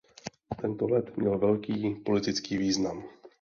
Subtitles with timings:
[0.61, 3.03] Tento let měl velký politický význam.